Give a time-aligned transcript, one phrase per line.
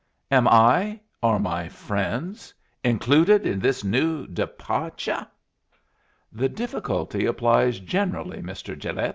[0.31, 5.27] Am I are my friends included in this new depa'tyuh?"
[6.31, 8.75] "The difficulty applies generally, Mr.
[8.75, 9.09] Gilet."